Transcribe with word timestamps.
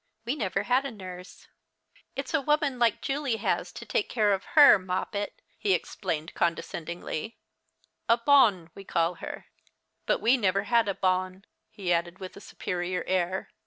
"We 0.25 0.35
never 0.35 0.63
had 0.63 0.83
a 0.83 0.89
nurse. 0.89 1.47
It's 2.15 2.33
a 2.33 2.41
woman 2.41 2.79
like 2.79 3.03
Julie 3.03 3.35
has 3.37 3.71
to 3.73 3.85
take 3.85 4.09
care 4.09 4.33
of 4.33 4.41
110 4.57 4.57
The 4.57 5.05
Christmas 5.05 5.13
Hirelings. 5.13 5.13
her, 5.13 5.27
Moi^pet," 5.29 5.41
he 5.59 5.73
explained 5.75 6.33
condescendingly—" 6.33 7.37
a 8.09 8.17
honne 8.25 8.71
we 8.73 8.83
call 8.83 9.13
her. 9.21 9.45
But 10.07 10.19
we've 10.19 10.39
never 10.39 10.63
had 10.63 10.87
a 10.89 10.95
tonne" 10.95 11.45
he 11.69 11.93
added 11.93 12.17
with 12.17 12.35
a 12.35 12.41
superior 12.41 13.03
air. 13.05 13.51